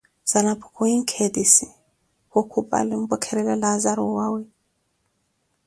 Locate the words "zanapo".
0.31-0.65